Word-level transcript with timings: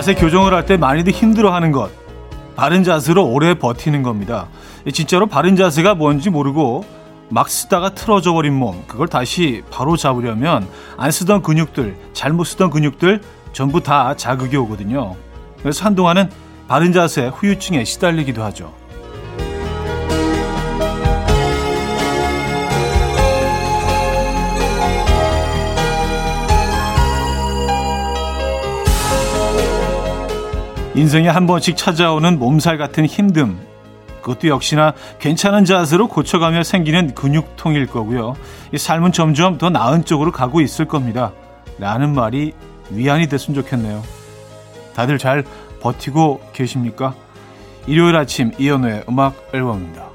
자세 0.00 0.14
교정을 0.14 0.54
할 0.54 0.64
때 0.64 0.78
많이들 0.78 1.12
힘들어하는 1.12 1.72
것. 1.72 1.90
바른 2.56 2.84
자세로 2.84 3.22
오래 3.22 3.52
버티는 3.52 4.02
겁니다. 4.02 4.48
진짜로 4.94 5.26
바른 5.26 5.56
자세가 5.56 5.94
뭔지 5.94 6.30
모르고 6.30 6.86
막 7.28 7.50
쓰다가 7.50 7.90
틀어져 7.90 8.32
버린 8.32 8.54
몸. 8.54 8.82
그걸 8.86 9.08
다시 9.08 9.62
바로 9.70 9.98
잡으려면 9.98 10.66
안 10.96 11.10
쓰던 11.10 11.42
근육들, 11.42 11.96
잘못 12.14 12.44
쓰던 12.44 12.70
근육들 12.70 13.20
전부 13.52 13.82
다 13.82 14.16
자극이 14.16 14.56
오거든요. 14.56 15.16
그래서 15.60 15.84
한동안은 15.84 16.30
바른 16.66 16.94
자세 16.94 17.26
후유증에 17.26 17.84
시달리기도 17.84 18.42
하죠. 18.44 18.72
인생에 30.94 31.28
한 31.28 31.46
번씩 31.46 31.76
찾아오는 31.76 32.38
몸살 32.38 32.76
같은 32.76 33.06
힘듦. 33.06 33.56
그것도 34.22 34.48
역시나 34.48 34.92
괜찮은 35.18 35.64
자세로 35.64 36.08
고쳐가며 36.08 36.62
생기는 36.62 37.14
근육통일 37.14 37.86
거고요. 37.86 38.34
이 38.72 38.78
삶은 38.78 39.12
점점 39.12 39.56
더 39.56 39.70
나은 39.70 40.04
쪽으로 40.04 40.32
가고 40.32 40.60
있을 40.60 40.86
겁니다. 40.86 41.32
라는 41.78 42.12
말이 42.14 42.52
위안이 42.90 43.28
됐으면 43.28 43.62
좋겠네요. 43.62 44.02
다들 44.94 45.18
잘 45.18 45.44
버티고 45.80 46.40
계십니까? 46.52 47.14
일요일 47.86 48.16
아침 48.16 48.52
이연우의 48.58 49.04
음악 49.08 49.34
앨범입니다. 49.54 50.09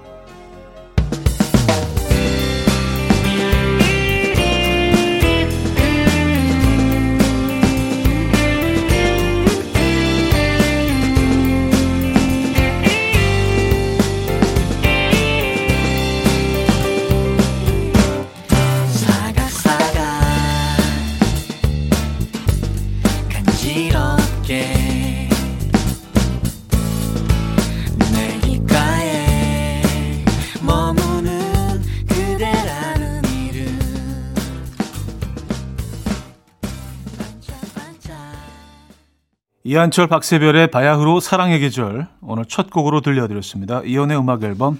이한철 39.75 40.07
박세별의 40.07 40.71
바야흐로 40.71 41.19
사랑의 41.19 41.59
계절 41.59 42.07
오늘 42.21 42.45
첫 42.45 42.69
곡으로 42.69 43.01
들려드렸습니다. 43.01 43.81
이연의 43.81 44.17
음악 44.17 44.41
앨범 44.43 44.79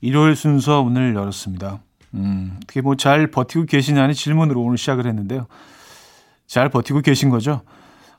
일요일 0.00 0.34
순서 0.34 0.80
오늘 0.80 1.14
열었습니다. 1.14 1.78
음, 2.14 2.56
어떻게 2.56 2.80
뭐 2.80 2.96
잘 2.96 3.28
버티고 3.28 3.66
계시냐는 3.66 4.12
질문으로 4.12 4.60
오늘 4.60 4.76
시작을 4.76 5.06
했는데요. 5.06 5.46
잘 6.48 6.68
버티고 6.68 7.02
계신 7.02 7.30
거죠? 7.30 7.60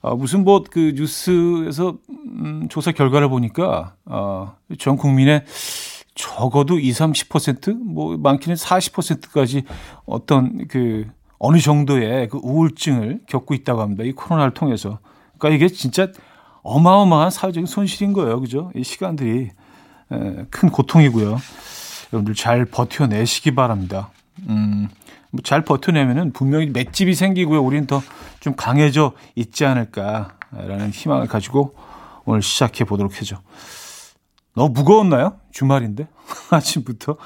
아, 0.01 0.15
무슨 0.15 0.45
뭐 0.45 0.63
그 0.71 0.93
뉴스에서 0.95 1.97
음, 2.09 2.67
조사 2.69 2.93
결과를 2.93 3.27
보니까 3.27 3.95
아, 4.05 4.53
전 4.79 4.95
국민의 4.95 5.43
적어도 6.15 6.79
20, 6.79 7.27
30%뭐 7.27 8.15
많게는 8.15 8.55
40%까지 8.55 9.63
어떤 10.05 10.65
그 10.69 11.07
어느 11.39 11.57
정도의 11.59 12.29
그 12.29 12.39
우울증을 12.41 13.23
겪고 13.27 13.53
있다고 13.53 13.81
합니다. 13.81 14.05
이 14.05 14.13
코로나를 14.13 14.53
통해서. 14.53 14.99
그러니까 15.37 15.49
이게 15.65 15.73
진짜 15.73 16.07
어마어마한 16.63 17.29
사회적인 17.29 17.65
손실인 17.67 18.13
거예요. 18.13 18.39
그죠? 18.39 18.71
이 18.75 18.83
시간들이 18.83 19.51
에, 20.11 20.45
큰 20.49 20.69
고통이고요. 20.69 21.37
여러분들 22.13 22.35
잘 22.35 22.65
버텨내시기 22.65 23.55
바랍니다. 23.55 24.09
음, 24.47 24.89
뭐잘 25.31 25.63
버텨내면은 25.63 26.33
분명히 26.33 26.67
맷집이 26.67 27.13
생기고요. 27.15 27.61
우리는 27.61 27.87
더 27.87 28.01
좀 28.45 28.53
강해져 28.55 29.13
있지 29.33 29.65
않을까라는 29.65 30.91
희망을 30.91 31.25
가지고 31.25 31.73
오늘 32.25 32.43
시작해 32.43 32.83
보도록 32.83 33.19
하죠. 33.19 33.37
너무 34.53 34.69
무거웠나요? 34.71 35.37
주말인데 35.51 36.07
아침부터. 36.51 37.17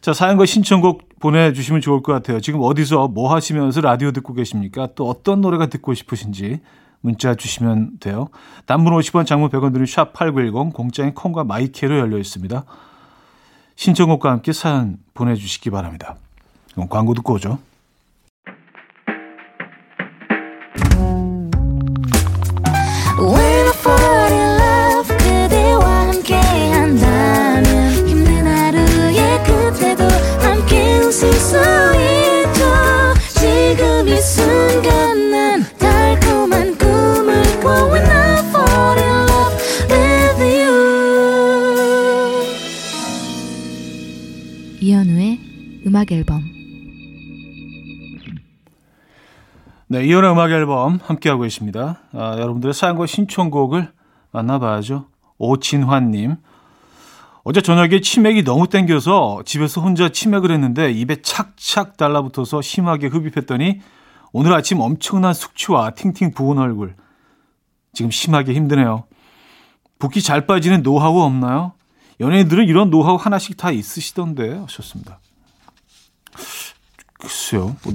자 0.00 0.12
사연과 0.12 0.46
신청곡 0.46 1.18
보내주시면 1.18 1.80
좋을 1.80 2.04
것 2.04 2.12
같아요. 2.12 2.38
지금 2.40 2.60
어디서 2.62 3.08
뭐 3.08 3.34
하시면서 3.34 3.80
라디오 3.80 4.12
듣고 4.12 4.32
계십니까? 4.32 4.90
또 4.94 5.08
어떤 5.08 5.40
노래가 5.40 5.66
듣고 5.66 5.92
싶으신지 5.92 6.60
문자 7.04 7.34
주시면 7.34 7.98
돼요. 8.00 8.28
단문 8.64 8.94
50원, 8.94 9.26
장문 9.26 9.50
100원 9.50 9.74
드는 9.74 9.84
샵8910 9.84 10.72
공짜인 10.72 11.12
콩과 11.12 11.44
마이케로 11.44 11.98
열려 11.98 12.16
있습니다. 12.16 12.64
신청곡과 13.76 14.30
함께 14.30 14.54
사연 14.54 14.96
보내주시기 15.12 15.68
바랍니다. 15.68 16.16
그럼 16.72 16.88
광고 16.88 17.12
듣고 17.12 17.34
오죠. 17.34 17.58
지금 31.24 32.23
음악 46.04 46.12
앨범 46.12 46.42
네, 49.88 50.04
이혼의 50.04 50.32
음악 50.32 50.50
앨범 50.50 50.98
함께하고 51.02 51.42
계십니다. 51.42 52.00
아, 52.12 52.36
여러분들의 52.38 52.74
사연과 52.74 53.06
신청곡을 53.06 53.92
만나봐야죠. 54.32 55.06
오진환님. 55.38 56.36
어제 57.44 57.60
저녁에 57.60 58.00
치맥이 58.00 58.44
너무 58.44 58.66
땡겨서 58.68 59.42
집에서 59.44 59.80
혼자 59.82 60.08
치맥을 60.08 60.50
했는데 60.50 60.90
입에 60.90 61.22
착착 61.22 61.96
달라붙어서 61.96 62.60
심하게 62.62 63.08
흡입했더니 63.08 63.80
오늘 64.32 64.52
아침 64.52 64.80
엄청난 64.80 65.32
숙취와 65.32 65.90
팅팅 65.90 66.32
부은 66.32 66.58
얼굴. 66.58 66.96
지금 67.92 68.10
심하게 68.10 68.54
힘드네요. 68.54 69.04
붓기 69.98 70.22
잘 70.22 70.46
빠지는 70.46 70.82
노하우 70.82 71.20
없나요? 71.20 71.72
연예인들은 72.20 72.66
이런 72.66 72.90
노하우 72.90 73.16
하나씩 73.16 73.56
다 73.56 73.70
있으시던데 73.70 74.58
하셨습니다. 74.58 75.20
글쎄요. 77.20 77.76
뭐 77.84 77.92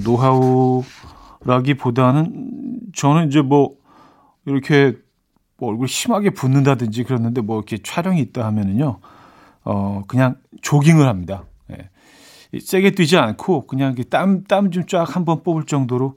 노하우라기보다는 1.40 2.80
저는 2.94 3.28
이제 3.28 3.42
뭐 3.42 3.76
이렇게 4.46 4.96
뭐 5.58 5.70
얼굴 5.70 5.88
심하게 5.88 6.30
붓는다든지 6.30 7.04
그랬는데 7.04 7.40
뭐 7.42 7.58
이렇게 7.58 7.78
촬영이 7.78 8.20
있다 8.20 8.44
하면은요. 8.46 8.98
어 9.64 10.02
그냥 10.08 10.36
조깅을 10.62 11.06
합니다. 11.06 11.44
예. 11.70 11.90
세게 12.58 12.92
뛰지 12.92 13.16
않고 13.18 13.66
그냥 13.66 13.94
땀 14.10 14.44
땀 14.44 14.70
좀 14.70 14.86
쫙 14.86 15.14
한번 15.14 15.42
뽑을 15.42 15.64
정도로 15.66 16.14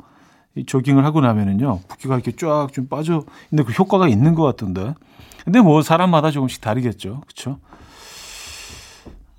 이 0.55 0.65
조깅을 0.65 1.03
하고 1.05 1.21
나면은요 1.21 1.81
붓기가 1.87 2.15
이렇게 2.15 2.31
쫙 2.31 2.69
좀 2.71 2.87
빠져 2.87 3.23
근데 3.49 3.63
그 3.63 3.71
효과가 3.73 4.07
있는 4.07 4.33
것 4.35 4.43
같던데 4.43 4.95
근데 5.43 5.61
뭐 5.61 5.81
사람마다 5.81 6.31
조금씩 6.31 6.61
다르겠죠 6.61 7.21
그렇죠 7.21 7.59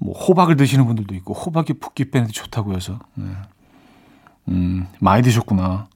뭐 0.04 0.12
호박을 0.12 0.56
드시는 0.56 0.84
분들도 0.84 1.14
있고 1.14 1.32
호박이 1.32 1.74
붓기 1.80 2.10
빼는데 2.10 2.30
좋다고 2.30 2.74
해서 2.74 2.98
네. 3.14 3.24
음, 4.48 4.86
많이 5.00 5.22
드셨구나. 5.22 5.86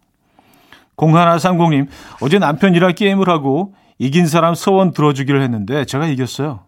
0130님, 0.97 1.89
어제 2.23 2.39
남편이랑 2.39 2.95
게임을 2.95 3.29
하고 3.29 3.75
이긴 3.99 4.27
사람 4.27 4.55
소원 4.55 4.93
들어주기를 4.93 5.43
했는데 5.43 5.85
제가 5.85 6.07
이겼어요. 6.07 6.61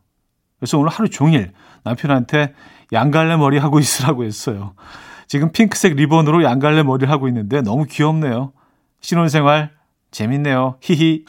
그래서 0.58 0.78
오늘 0.78 0.90
하루 0.90 1.08
종일 1.08 1.52
남편한테 1.82 2.52
양갈래 2.92 3.38
머리 3.38 3.56
하고 3.56 3.78
있으라고 3.80 4.24
했어요. 4.24 4.74
지금 5.26 5.50
핑크색 5.50 5.94
리본으로 5.96 6.44
양갈래 6.44 6.82
머리를 6.82 7.10
하고 7.10 7.26
있는데 7.28 7.62
너무 7.62 7.86
귀엽네요. 7.86 8.52
신혼생활 9.00 9.70
재밌네요. 10.10 10.76
히히. 10.82 11.24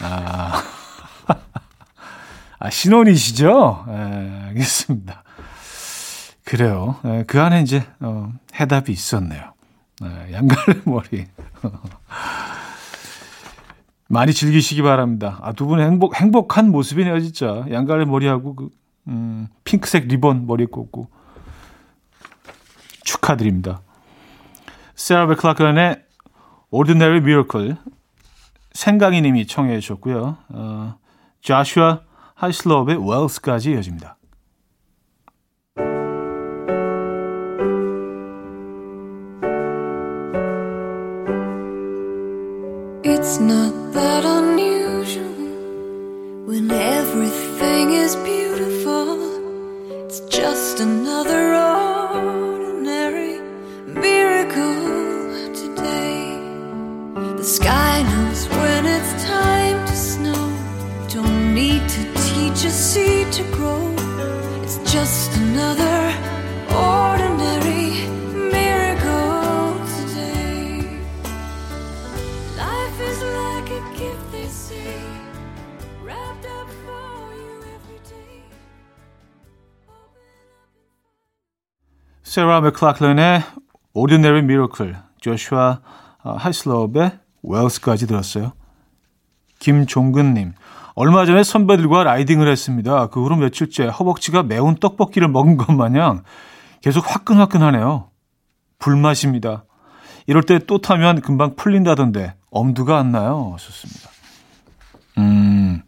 아, 0.00 0.62
아 2.64 2.70
신혼이시죠? 2.70 3.86
네, 3.88 4.42
알겠습니다. 4.46 5.24
그래요. 6.44 6.94
네, 7.02 7.24
그 7.26 7.40
안에 7.40 7.60
이제 7.60 7.84
어, 7.98 8.32
해답이 8.54 8.92
있었네요. 8.92 9.52
네, 10.00 10.32
양갈래 10.32 10.80
머리. 10.84 11.26
많이 14.06 14.32
즐기시기 14.32 14.82
바랍니다. 14.82 15.40
아, 15.42 15.52
두 15.52 15.66
분의 15.66 15.86
행복, 15.86 16.14
행복한 16.14 16.70
모습이네요, 16.70 17.18
진짜. 17.18 17.64
양갈래 17.68 18.04
머리하고, 18.04 18.54
그, 18.54 18.70
음, 19.08 19.48
핑크색 19.64 20.06
리본 20.06 20.46
머리에 20.46 20.66
꽂고. 20.66 21.08
축하드립니다. 23.02 23.82
세라 24.94 25.26
베클라크의 25.26 26.00
Ordinary 26.70 27.18
Miracle 27.18 27.74
생강이 28.72 29.20
님이 29.20 29.48
청해 29.48 29.80
주셨고요. 29.80 30.36
어, 30.50 30.94
자슈아 31.42 32.11
하이슬럽의 32.42 32.96
웰스까지 32.98 33.70
이어집니다. 33.70 34.16
It's 43.04 43.40
not 43.40 43.72
that 43.92 44.24
unusual 44.24 44.51
세라 82.32 82.62
맥클락런의 82.62 83.42
Ordinary 83.92 84.38
Miracle, 84.38 84.94
조슈아 85.20 85.80
하이슬럽의 86.22 87.18
웰스까지 87.42 88.06
들었어요. 88.06 88.52
김종근님, 89.58 90.54
얼마 90.94 91.24
전에 91.24 91.42
선배들과 91.42 92.04
라이딩을 92.04 92.48
했습니다. 92.48 93.06
그 93.08 93.22
후로 93.22 93.36
며칠째 93.36 93.86
허벅지가 93.86 94.42
매운 94.42 94.74
떡볶이를 94.76 95.28
먹은 95.28 95.56
것 95.56 95.72
마냥 95.72 96.22
계속 96.82 97.04
화끈화끈하네요. 97.06 98.08
불맛입니다. 98.78 99.64
이럴 100.26 100.42
때 100.42 100.58
또 100.58 100.78
타면 100.80 101.20
금방 101.20 101.56
풀린다던데 101.56 102.34
엄두가 102.50 102.98
안 102.98 103.10
나요. 103.12 103.56
좋습니다. 103.58 104.10
음, 105.18 105.82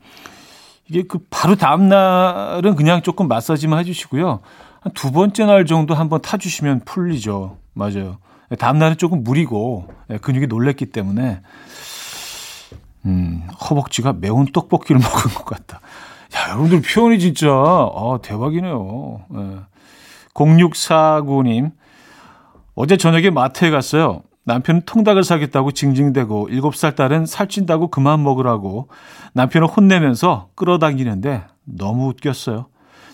이게 0.89 1.03
그 1.03 1.19
바로 1.31 1.55
다음 1.57 1.89
날은 1.89 2.75
그냥 2.77 3.03
조금 3.03 3.29
마사지만 3.29 3.79
해주시고요. 3.81 4.41
한 4.81 4.93
두 4.95 5.13
번째 5.13 5.47
날 5.47 5.65
정도 5.67 5.95
한번 5.95 6.21
타주시면 6.21 6.83
풀리죠. 6.85 7.59
맞아요. 7.73 8.19
다음 8.59 8.79
날은 8.79 8.97
조금 8.99 9.25
무리고 9.25 9.89
예, 10.11 10.19
근육이 10.19 10.47
놀랬기 10.47 10.87
때문에 10.87 11.41
음, 13.07 13.47
허벅지가 13.71 14.15
매운 14.15 14.47
떡볶이를 14.47 15.01
먹은 15.03 15.35
것 15.35 15.45
같다. 15.45 15.81
야, 16.37 16.49
여러분들 16.51 16.83
표현이 16.83 17.19
진짜 17.21 17.49
아, 17.51 18.19
대박이네요. 18.23 19.21
예. 19.35 19.59
0649님 20.35 21.73
어제 22.75 22.97
저녁에 22.97 23.31
마트에 23.31 23.71
갔어요. 23.71 24.23
남편은 24.47 24.83
통닭을 24.85 25.23
사겠다고 25.25 25.71
징징대고 25.73 26.49
7살 26.51 26.97
딸은 26.97 27.25
살찐다고 27.27 27.89
그만 27.89 28.23
먹으라고 28.23 28.89
남편을 29.33 29.69
혼내면서 29.69 30.49
끌어당기는데 30.55 31.45
너무 31.65 32.09
웃겼어요. 32.09 32.67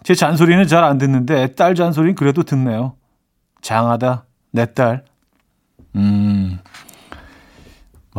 제 0.03 0.15
잔소리는 0.15 0.67
잘 0.67 0.83
안 0.83 0.99
듣는데 0.99 1.55
딸 1.55 1.75
잔소리는 1.75 2.15
그래도 2.17 2.43
듣네요. 2.43 2.95
장하다, 3.61 4.25
내 4.53 4.73
딸. 4.73 5.05
음, 5.95 6.59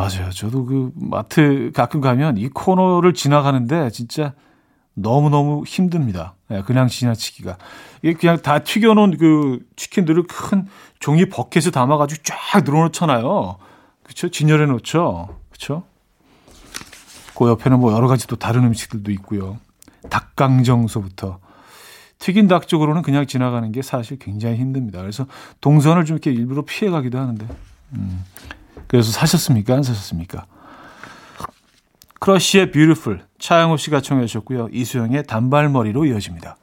맞아요. 0.01 0.31
저도 0.31 0.65
그 0.65 0.91
마트 0.95 1.71
가끔 1.73 2.01
가면 2.01 2.37
이 2.37 2.49
코너를 2.49 3.13
지나가는데 3.13 3.89
진짜 3.91 4.33
너무너무 4.93 5.63
힘듭니다. 5.65 6.35
네, 6.47 6.61
그냥 6.63 6.87
지나치기가. 6.87 7.57
이게 8.01 8.13
그냥 8.13 8.41
다 8.41 8.59
튀겨놓은 8.59 9.17
그 9.17 9.59
치킨들을 9.75 10.23
큰 10.23 10.67
종이 10.99 11.29
버켓에 11.29 11.71
담아가지고 11.71 12.23
쫙 12.23 12.63
늘어놓잖아요. 12.63 13.57
그쵸? 14.03 14.29
진열해 14.29 14.65
놓죠. 14.65 15.37
그쵸? 15.51 15.83
그 17.37 17.47
옆에는 17.49 17.79
뭐 17.79 17.93
여러 17.93 18.07
가지 18.07 18.27
또 18.27 18.35
다른 18.35 18.63
음식들도 18.65 19.11
있고요. 19.11 19.57
닭강정서부터. 20.09 21.39
튀긴 22.19 22.47
닭 22.47 22.67
쪽으로는 22.67 23.01
그냥 23.01 23.25
지나가는 23.25 23.71
게 23.71 23.81
사실 23.81 24.19
굉장히 24.19 24.57
힘듭니다. 24.57 24.99
그래서 24.99 25.25
동선을 25.59 26.05
좀 26.05 26.17
이렇게 26.17 26.31
일부러 26.31 26.63
피해 26.63 26.91
가기도 26.91 27.17
하는데. 27.17 27.47
음. 27.93 28.23
그래서 28.91 29.09
사셨습니까? 29.13 29.73
안 29.73 29.83
사셨습니까? 29.83 30.45
크러쉬의 32.19 32.71
Beautiful 32.73 33.21
차영호 33.39 33.77
씨가 33.77 34.01
청해 34.01 34.25
주셨고요. 34.25 34.67
이수영의 34.69 35.27
단발머리로 35.27 36.03
이어집니다. 36.07 36.57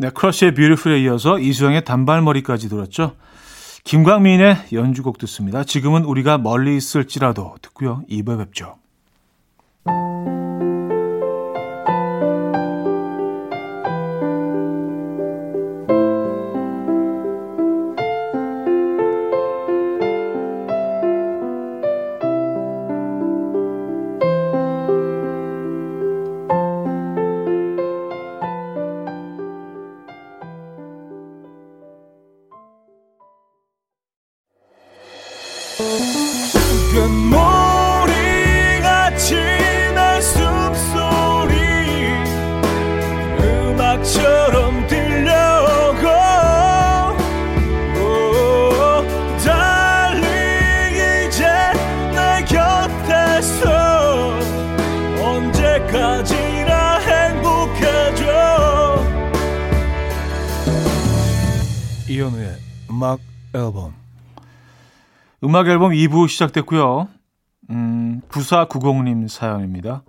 네, 0.00 0.08
크러쉬의 0.08 0.54
뷰티풀에 0.54 0.98
이어서 1.02 1.38
이수영의 1.38 1.84
단발머리까지 1.84 2.70
들었죠. 2.70 3.16
김광민의 3.84 4.56
연주곡 4.72 5.18
듣습니다. 5.18 5.62
지금은 5.62 6.04
우리가 6.04 6.38
멀리 6.38 6.74
있을지라도 6.74 7.56
듣고요. 7.60 8.02
2부에 8.08 8.38
뵙죠. 8.38 8.76
음악 63.00 63.18
앨범. 63.54 63.94
음악 65.42 65.68
앨범 65.68 65.92
2부 65.92 66.28
시작됐고요. 66.28 67.08
음, 67.70 68.20
9490님 68.28 69.26
사연입니다. 69.26 70.02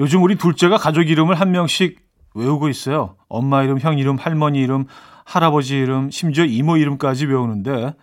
요즘 0.00 0.24
우리 0.24 0.34
둘째가 0.34 0.76
가족 0.76 1.08
이름을 1.08 1.38
한 1.38 1.52
명씩 1.52 2.00
외우고 2.34 2.68
있어요. 2.68 3.14
엄마 3.28 3.62
이름, 3.62 3.78
형 3.78 3.96
이름, 3.96 4.16
할머니 4.16 4.58
이름, 4.58 4.86
할아버지 5.24 5.78
이름, 5.78 6.10
심지어 6.10 6.44
이모 6.44 6.76
이름까지 6.76 7.26
외우는데 7.26 7.94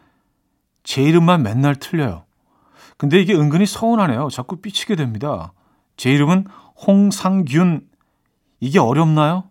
제 0.84 1.04
이름만 1.04 1.44
맨날 1.44 1.76
틀려요. 1.76 2.24
근데 2.98 3.20
이게 3.20 3.34
은근히 3.34 3.66
서운하네요. 3.66 4.30
자꾸 4.30 4.56
삐치게 4.62 4.96
됩니다. 4.96 5.52
제 5.98 6.14
이름은 6.14 6.48
홍상균. 6.88 7.82
이게 8.62 8.80
어렵나요? 8.80 9.50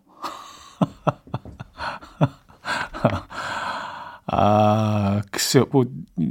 아, 4.35 5.21
글쎄요, 5.31 5.65
뭐, 5.71 5.85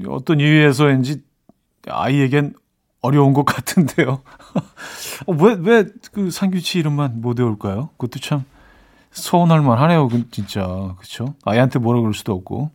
어떤 0.09 0.41
이유에서인지 0.41 1.23
아이에겐 1.89 2.55
어려운 3.01 3.33
것 3.33 3.45
같은데요. 3.45 4.23
어, 5.27 5.33
왜, 5.33 5.57
왜 5.61 5.85
그 6.13 6.31
상규치 6.31 6.79
이름만 6.81 7.21
못 7.21 7.39
외울까요? 7.39 7.91
그것도 7.97 8.19
참 8.21 8.45
서운할 9.13 9.61
만하네요, 9.63 10.09
그, 10.09 10.29
진짜. 10.31 10.95
그쵸? 10.99 11.35
아이한테 11.45 11.79
뭐라 11.79 12.01
그럴 12.01 12.13
수도 12.15 12.33
없고. 12.33 12.71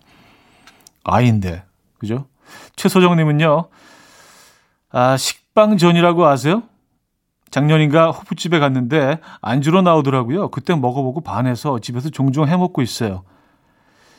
아이인데, 1.03 1.63
그죠? 1.99 2.25
최소정님은요, 2.77 3.67
아, 4.91 5.17
식빵 5.17 5.77
전이라고 5.77 6.25
아세요? 6.25 6.63
작년인가 7.51 8.11
호프집에 8.11 8.59
갔는데 8.59 9.19
안주로 9.41 9.81
나오더라고요. 9.81 10.49
그때 10.51 10.75
먹어보고 10.75 11.21
반해서 11.21 11.79
집에서 11.79 12.09
종종 12.09 12.47
해먹고 12.47 12.81
있어요. 12.81 13.23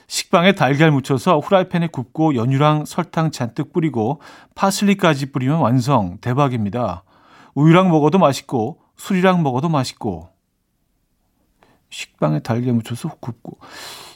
식빵에 0.08 0.52
달걀 0.52 0.90
묻혀서 0.90 1.38
후라이팬에 1.38 1.88
굽고 1.88 2.34
연유랑 2.34 2.86
설탕 2.86 3.30
잔뜩 3.30 3.72
뿌리고 3.72 4.20
파슬리까지 4.54 5.32
뿌리면 5.32 5.58
완성. 5.60 6.18
대박입니다. 6.20 7.04
우유랑 7.54 7.90
먹어도 7.90 8.18
맛있고 8.18 8.80
술이랑 8.96 9.42
먹어도 9.42 9.68
맛있고 9.68 10.30
식빵에 11.90 12.40
달걀 12.40 12.72
묻혀서 12.72 13.16
굽고 13.20 13.58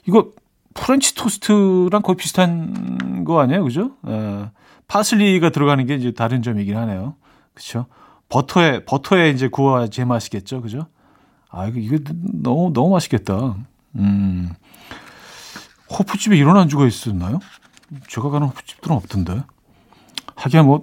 이거 0.06 0.30
프렌치 0.74 1.14
토스트랑 1.14 2.02
거의 2.02 2.16
비슷한 2.16 3.24
거 3.24 3.40
아니에요, 3.40 3.62
그죠? 3.64 3.92
에, 4.06 4.50
파슬리가 4.88 5.50
들어가는 5.50 5.86
게 5.86 5.94
이제 5.94 6.12
다른 6.12 6.42
점이긴 6.42 6.76
하네요, 6.76 7.16
그렇죠? 7.52 7.86
버터에 8.28 8.84
버터에 8.86 9.30
이제 9.30 9.48
구워야 9.48 9.88
제맛이겠죠, 9.88 10.62
그죠? 10.62 10.86
아 11.50 11.66
이거 11.66 11.78
이거 11.78 11.98
너무 12.32 12.72
너무 12.72 12.92
맛있겠다. 12.92 13.56
음. 13.96 14.54
호프집에 15.98 16.36
이런 16.36 16.56
안주가 16.56 16.86
있었나요? 16.86 17.40
제가 18.08 18.30
가는 18.30 18.46
호프집들은 18.48 18.96
없던데. 18.96 19.42
하기야 20.36 20.62
뭐 20.62 20.80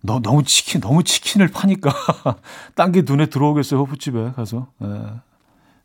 너, 0.00 0.20
너무 0.20 0.42
치킨 0.44 0.80
너무 0.80 1.02
치킨을 1.02 1.48
파니까 1.48 1.92
딴 2.74 2.92
게 2.92 3.02
눈에 3.04 3.26
들어오겠어요 3.26 3.80
호프집에 3.80 4.32
가서 4.32 4.68
에, 4.82 4.86
예. 4.86 5.20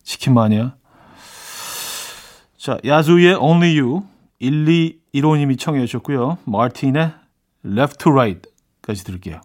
치킨 0.04 0.34
마니아. 0.34 0.76
자 2.58 2.78
야수의 2.86 3.36
Only 3.36 3.80
You 3.80 4.04
1215님이 4.42 5.60
청해 5.60 5.86
주셨고요. 5.86 6.38
마틴의 6.46 7.14
Left 7.66 7.98
to 7.98 8.12
Right까지 8.12 9.04
들을게요. 9.04 9.42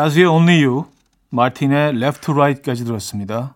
야수의 0.00 0.26
Only 0.26 0.64
You, 0.64 0.84
마틴의 1.28 1.96
Left 1.96 2.22
to 2.22 2.34
Right까지 2.34 2.84
들었습니다. 2.84 3.54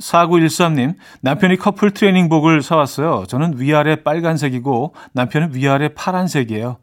4913님, 0.00 0.96
남편이 1.20 1.56
커플 1.56 1.90
트레이닝복을 1.90 2.62
사왔어요. 2.62 3.24
저는 3.26 3.58
위아래 3.58 4.02
빨간색이고 4.02 4.94
남편은 5.12 5.54
위아래 5.54 5.94
파란색이에요. 5.94 6.76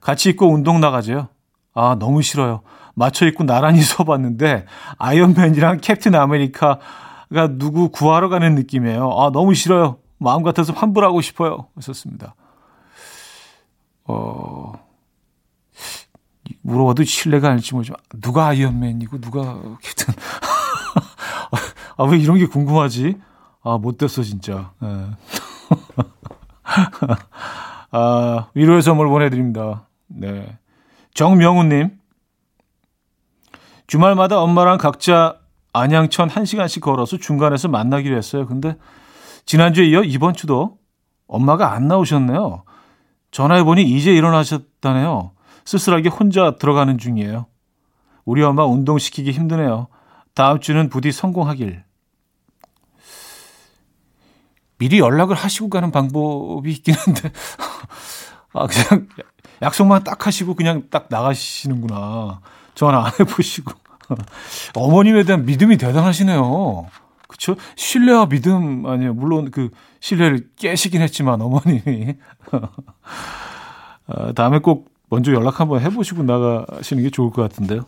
같이 0.00 0.30
입고 0.30 0.52
운동 0.52 0.80
나가죠. 0.80 1.28
아, 1.74 1.96
너무 1.98 2.20
싫어요. 2.20 2.60
맞춰 2.94 3.26
입고 3.26 3.44
나란히 3.44 3.80
서봤는데 3.82 4.66
아이언맨이랑 4.98 5.78
캡틴 5.80 6.14
아메리카가 6.14 7.48
누구 7.58 7.88
구하러 7.88 8.28
가는 8.28 8.54
느낌이에요. 8.54 9.10
아, 9.10 9.30
너무 9.32 9.54
싫어요. 9.54 9.98
마음 10.18 10.42
같아서 10.42 10.72
환불하고 10.74 11.22
싶어요. 11.22 11.68
하셨습니다. 11.76 12.34
어, 14.04 14.83
물어봐도 16.64 17.04
신뢰가 17.04 17.50
아닐지 17.50 17.74
모르지만 17.74 17.98
누가 18.20 18.46
아이언맨이고 18.48 19.20
누가 19.20 19.60
캡틴 19.82 20.14
아 21.96 22.04
왜 22.04 22.18
이런 22.18 22.38
게 22.38 22.46
궁금하지? 22.46 23.16
아 23.62 23.78
못됐어 23.78 24.22
진짜. 24.22 24.72
네. 24.80 24.88
아 27.92 28.48
위로의 28.54 28.82
선물 28.82 29.08
보내드립니다. 29.08 29.86
네 30.08 30.58
정명훈님 31.14 31.98
주말마다 33.86 34.40
엄마랑 34.40 34.78
각자 34.78 35.36
안양천 35.72 36.28
1시간씩 36.28 36.80
걸어서 36.80 37.16
중간에서 37.18 37.68
만나기로 37.68 38.16
했어요. 38.16 38.46
근데 38.46 38.76
지난주에 39.44 39.86
이어 39.86 40.02
이번 40.02 40.34
주도 40.34 40.78
엄마가 41.28 41.72
안 41.72 41.86
나오셨네요. 41.88 42.64
전화해보니 43.30 43.82
이제 43.82 44.12
일어나셨다네요. 44.14 45.32
쓸쓸하게 45.64 46.08
혼자 46.08 46.56
들어가는 46.56 46.98
중이에요. 46.98 47.46
우리 48.24 48.42
엄마 48.42 48.64
운동시키기 48.64 49.32
힘드네요. 49.32 49.88
다음 50.34 50.60
주는 50.60 50.88
부디 50.88 51.12
성공하길. 51.12 51.84
미리 54.78 54.98
연락을 54.98 55.36
하시고 55.36 55.70
가는 55.70 55.90
방법이 55.90 56.70
있긴 56.72 56.94
한데, 56.94 57.30
아, 58.52 58.66
그냥 58.66 59.08
약속만 59.62 60.04
딱 60.04 60.26
하시고 60.26 60.54
그냥 60.54 60.84
딱 60.90 61.06
나가시는구나. 61.10 62.40
전화 62.74 63.06
안 63.06 63.12
해보시고. 63.20 63.72
어머님에 64.74 65.22
대한 65.24 65.46
믿음이 65.46 65.76
대단하시네요. 65.76 66.88
그쵸? 67.28 67.56
신뢰와 67.76 68.26
믿음, 68.26 68.84
아니에요. 68.86 69.14
물론 69.14 69.50
그 69.50 69.70
신뢰를 70.00 70.50
깨시긴 70.56 71.00
했지만, 71.02 71.40
어머님이. 71.40 72.16
아, 74.06 74.32
다음에 74.32 74.58
꼭 74.58 74.93
먼저 75.08 75.32
연락 75.32 75.60
한번 75.60 75.80
해보시고 75.80 76.22
나가시는 76.22 77.02
게 77.02 77.10
좋을 77.10 77.30
것 77.30 77.42
같은데요. 77.42 77.86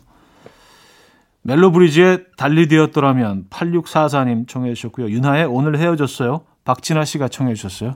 멜로브리지의 1.41 2.25
달리 2.37 2.67
되었더라면 2.67 3.47
8644님 3.49 4.47
청해 4.47 4.73
주셨고요. 4.73 5.09
윤하의 5.09 5.45
오늘 5.45 5.77
헤어졌어요. 5.77 6.45
박진아 6.65 7.05
씨가 7.05 7.29
청해 7.29 7.53
주셨어요. 7.53 7.95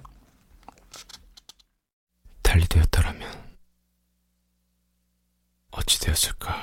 달리 2.42 2.66
되었더라면 2.68 3.22
어찌 5.72 6.00
되었을까? 6.02 6.56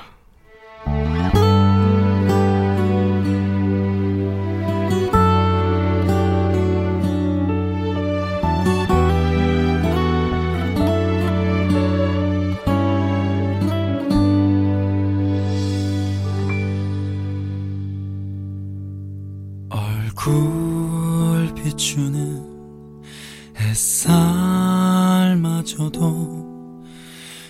얼굴 20.19 21.55
비추는 21.55 23.03
햇살마저도 23.57 24.03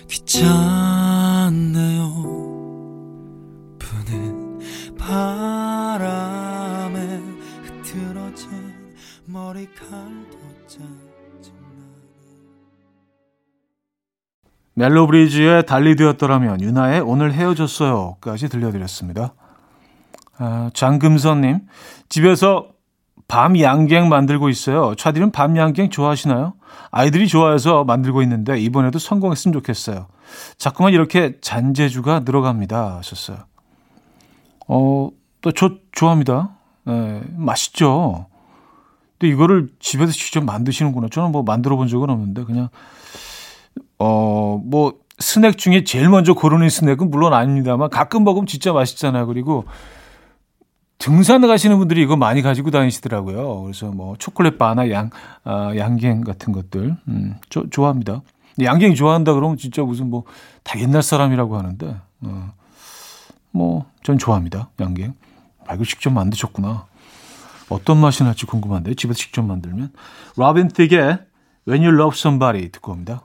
귀찮네요 0.08 2.04
부는 3.78 4.60
바람에 4.96 7.20
흐트러진 7.64 8.48
머리칼도 9.26 10.38
짜증나네 10.68 11.00
멜로브리지의 14.74 15.66
달리 15.66 15.96
되었더라면 15.96 16.60
유나의 16.60 17.00
오늘 17.00 17.32
헤어졌어요까지 17.32 18.48
들려드렸습니다. 18.48 19.34
아, 20.42 20.70
장금선님, 20.72 21.60
집에서 22.08 22.68
밤 23.28 23.58
양갱 23.60 24.08
만들고 24.08 24.48
있어요. 24.48 24.94
차디는 24.96 25.30
밤 25.32 25.56
양갱 25.56 25.90
좋아하시나요? 25.90 26.54
아이들이 26.90 27.28
좋아해서 27.28 27.84
만들고 27.84 28.22
있는데 28.22 28.58
이번에도 28.58 28.98
성공했으면 28.98 29.52
좋겠어요. 29.52 30.06
자꾸만 30.58 30.92
이렇게 30.94 31.34
잔재주가 31.40 32.20
늘어갑니다. 32.20 32.96
하셨어요. 32.96 33.38
어, 34.66 35.10
또 35.42 35.52
저 35.52 35.70
좋아합니다. 35.92 36.50
네, 36.86 37.22
맛있죠. 37.36 38.26
또 39.18 39.26
이거를 39.26 39.68
집에서 39.78 40.10
직접 40.12 40.42
만드시는구나. 40.44 41.08
저는 41.10 41.32
뭐 41.32 41.42
만들어 41.42 41.76
본 41.76 41.86
적은 41.88 42.08
없는데 42.10 42.44
그냥 42.44 42.68
어 43.98 44.58
뭐 44.64 44.94
스낵 45.18 45.58
중에 45.58 45.84
제일 45.84 46.08
먼저 46.08 46.32
고르는 46.32 46.68
스낵은 46.70 47.10
물론 47.10 47.34
아닙니다만 47.34 47.90
가끔 47.90 48.24
먹으면 48.24 48.46
진짜 48.46 48.72
맛있잖아요. 48.72 49.26
그리고 49.26 49.64
등산 51.00 51.40
가시는 51.46 51.78
분들이 51.78 52.02
이거 52.02 52.14
많이 52.16 52.42
가지고 52.42 52.70
다니시더라고요. 52.70 53.62
그래서 53.62 53.86
뭐 53.90 54.14
초콜릿 54.18 54.58
바나 54.58 54.88
양 54.90 55.10
아, 55.42 55.72
양갱 55.76 56.20
같은 56.20 56.52
것들 56.52 56.96
음, 57.08 57.34
저, 57.48 57.64
좋아합니다. 57.68 58.22
양갱 58.62 58.94
좋아한다 58.94 59.32
그러면 59.34 59.56
진짜 59.56 59.82
무슨 59.82 60.08
뭐 60.10 60.24
다 60.62 60.78
옛날 60.78 61.02
사람이라고 61.02 61.56
하는데 61.56 61.96
어, 62.22 62.52
뭐전 63.50 64.18
좋아합니다. 64.18 64.70
양갱. 64.80 65.14
아 65.66 65.74
이거 65.74 65.84
직접 65.84 66.10
만드셨구나. 66.10 66.86
어떤 67.68 67.98
맛이 67.98 68.24
날지 68.24 68.46
궁금한데 68.46 68.94
집에서 68.94 69.16
직접 69.18 69.42
만들면 69.42 69.92
로빈 70.36 70.68
틱의 70.68 71.18
When 71.68 71.84
You 71.84 71.94
Love 71.94 72.16
Somebody 72.16 72.70
듣고 72.70 72.92
옵니다. 72.92 73.22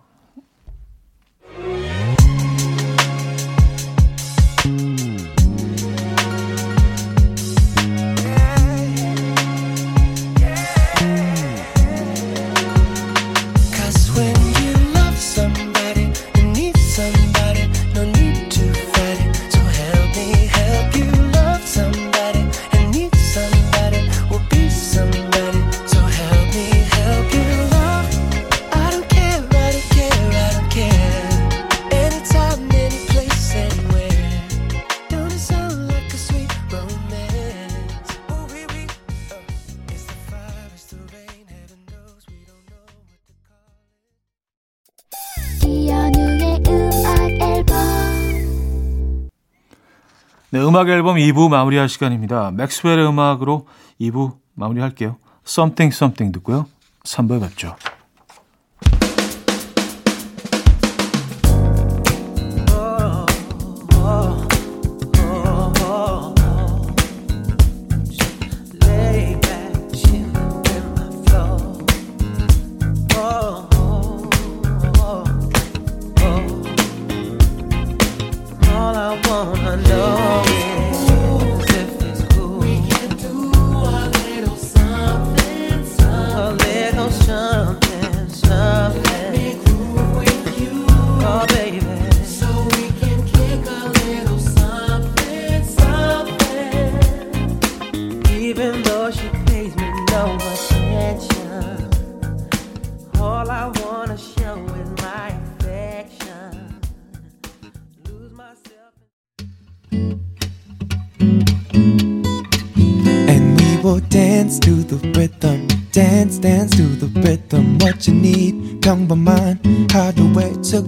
음악 50.76 50.90
앨범 50.90 51.16
2부 51.16 51.48
마무리할 51.48 51.88
시간입니다. 51.88 52.52
맥스웰의 52.52 53.08
음악으로 53.08 53.66
2부 54.02 54.34
마무리할게요. 54.56 55.16
Something 55.48 55.96
Something 55.96 56.34
듣고요. 56.34 56.66
3부에 57.06 57.40
뵙죠. 57.40 57.78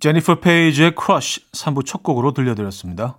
제니퍼 0.00 0.36
페이지의 0.36 0.94
Crush 0.94 1.42
3부 1.52 1.84
첫 1.84 2.02
곡으로 2.02 2.32
들려드렸습니다. 2.32 3.18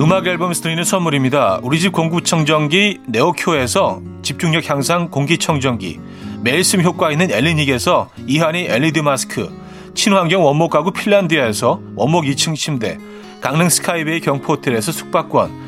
음악 0.00 0.28
앨범에서 0.28 0.62
드리는 0.62 0.84
선물입니다. 0.84 1.58
우리 1.64 1.80
집 1.80 1.92
공기청정기 1.92 3.00
네오큐에서 3.08 4.00
집중력 4.22 4.70
향상 4.70 5.10
공기청정기 5.10 5.98
매일 6.42 6.62
쓴 6.62 6.84
효과 6.84 7.10
있는 7.10 7.32
엘리닉에서 7.32 8.10
이하니 8.28 8.66
LED 8.66 9.02
마스크 9.02 9.52
친환경 9.94 10.44
원목 10.44 10.70
가구 10.70 10.92
핀란드에서 10.92 11.80
원목 11.96 12.26
2층 12.26 12.54
침대 12.54 12.96
강릉 13.40 13.68
스카이베이 13.68 14.20
경포호텔에서 14.20 14.92
숙박권 14.92 15.67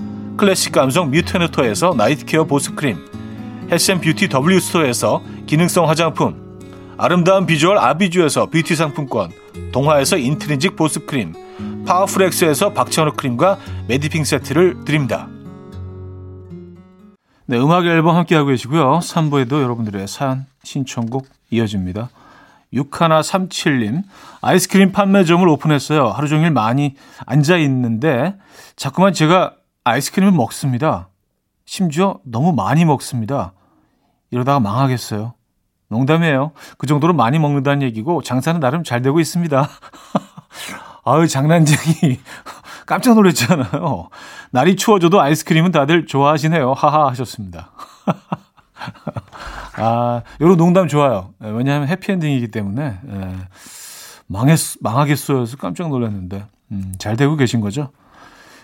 클래식 0.37 0.71
감성 0.71 1.11
뮤테너토에서 1.11 1.93
night 1.95 2.25
care 2.25 2.45
보습크림 2.45 2.97
health 3.71 3.94
and 3.94 4.06
beauty 4.06 4.29
W스토어에서 4.33 5.21
기능성 5.45 5.89
화장품 5.89 6.57
아름다운 6.97 7.45
비주얼 7.45 7.77
아비주에서 7.77 8.47
뷰티 8.47 8.75
상품권 8.75 9.31
동화에서 9.71 10.17
인트리직 10.17 10.75
보습크림 10.75 11.85
파워풀엑스에서 11.85 12.73
박찬호 12.73 13.13
크림과 13.13 13.57
메디핑 13.87 14.23
세트를 14.23 14.85
드립니다. 14.85 15.27
네, 17.45 17.57
음악 17.57 17.85
앨범 17.85 18.15
함께하고 18.15 18.49
계시고요. 18.49 18.99
3부에도 18.99 19.61
여러분들의 19.61 20.07
사연 20.07 20.45
신청곡 20.63 21.27
이어집니다. 21.49 22.09
6137님, 22.73 24.03
아이스크림 24.41 24.93
판매점을 24.93 25.45
오픈했어요. 25.47 26.07
하루 26.07 26.29
종일 26.29 26.51
많이 26.51 26.95
앉아 27.25 27.57
있는데, 27.57 28.35
자꾸만 28.77 29.11
제가 29.11 29.55
아이스크림을 29.83 30.31
먹습니다. 30.33 31.09
심지어 31.65 32.19
너무 32.23 32.53
많이 32.53 32.85
먹습니다. 32.85 33.53
이러다가 34.29 34.59
망하겠어요. 34.59 35.33
농담이에요. 35.89 36.51
그 36.77 36.87
정도로 36.87 37.13
많이 37.13 37.37
먹는다는 37.39 37.81
얘기고, 37.83 38.21
장사는 38.23 38.59
나름 38.59 38.83
잘 38.83 39.01
되고 39.01 39.19
있습니다. 39.19 39.67
아유, 41.03 41.27
장난쟁이. 41.27 42.19
깜짝 42.85 43.15
놀랐잖아요. 43.15 44.09
날이 44.51 44.75
추워져도 44.75 45.19
아이스크림은 45.19 45.71
다들 45.71 46.05
좋아하시네요. 46.05 46.73
하하 46.73 47.07
하셨습니다. 47.09 47.71
아, 49.77 50.21
요런 50.39 50.57
농담 50.57 50.87
좋아요. 50.87 51.33
예, 51.43 51.49
왜냐하면 51.49 51.87
해피엔딩이기 51.87 52.49
때문에. 52.49 52.99
예, 53.07 53.37
망했, 54.27 54.59
망하겠어요. 54.81 55.45
서 55.45 55.57
깜짝 55.57 55.89
놀랐는데. 55.89 56.45
음, 56.71 56.93
잘 56.97 57.17
되고 57.17 57.35
계신 57.35 57.59
거죠? 57.59 57.91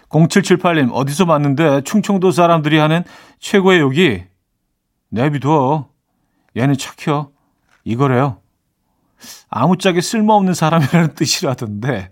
0778님, 0.10 0.92
어디서 0.94 1.26
봤는데 1.26 1.82
충청도 1.82 2.32
사람들이 2.32 2.78
하는 2.78 3.04
최고의 3.40 3.82
욕이 3.82 4.24
내비둬. 5.10 5.90
얘는 6.56 6.78
착혀. 6.78 7.30
이거래요. 7.84 8.38
아무짝에 9.50 10.02
쓸모없는 10.02 10.54
사람이라는 10.54 11.16
뜻이라던데, 11.16 12.12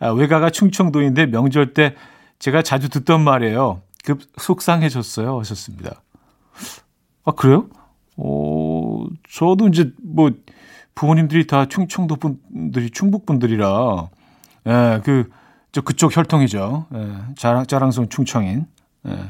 아, 0.00 0.08
외가가 0.08 0.50
충청도인데 0.50 1.26
명절 1.26 1.74
때 1.74 1.94
제가 2.38 2.62
자주 2.62 2.88
듣던 2.88 3.22
말이에요. 3.22 3.82
급 4.04 4.20
속상해졌어요. 4.36 5.38
하셨습니다. 5.40 6.02
아, 7.24 7.32
그래요? 7.32 7.68
어, 8.16 9.06
저도 9.30 9.68
이제 9.68 9.92
뭐 10.02 10.30
부모님들이 10.94 11.46
다 11.46 11.66
충청도 11.66 12.16
분들이 12.16 12.90
충북 12.90 13.26
분들이라, 13.26 14.08
예, 14.66 15.00
그, 15.04 15.30
저 15.74 15.80
그쪽 15.80 16.16
혈통이죠. 16.16 16.86
예, 16.94 17.16
자랑, 17.36 17.66
자랑스러운 17.66 18.08
충청인. 18.08 18.66
예. 19.08 19.28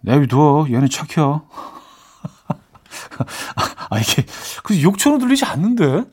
내비둬. 0.00 0.68
얘는 0.70 0.88
착혀. 0.88 1.46
아, 3.90 3.98
이게, 3.98 4.24
그 4.64 4.82
욕처럼 4.82 5.18
들리지 5.18 5.44
않는데? 5.44 5.84
예. 5.84 6.04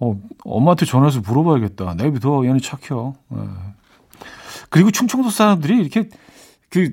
어, 0.00 0.20
엄마한테 0.44 0.84
전화해서 0.84 1.20
물어봐야겠다. 1.20 1.94
내비둬. 1.94 2.44
얘는 2.44 2.60
착혀. 2.60 3.14
예. 3.34 3.38
그리고 4.68 4.90
충청도 4.90 5.30
사람들이 5.30 5.78
이렇게, 5.78 6.10
그, 6.68 6.90